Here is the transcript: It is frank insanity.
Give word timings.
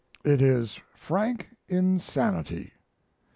It 0.25 0.41
is 0.41 0.79
frank 0.95 1.51
insanity. 1.67 2.73